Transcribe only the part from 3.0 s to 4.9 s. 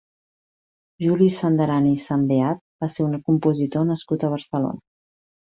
un compositor nascut a Barcelona.